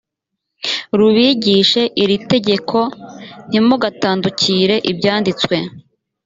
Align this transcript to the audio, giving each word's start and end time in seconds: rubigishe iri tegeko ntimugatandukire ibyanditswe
rubigishe 0.97 1.81
iri 2.03 2.17
tegeko 2.31 2.77
ntimugatandukire 3.49 4.75
ibyanditswe 4.91 5.55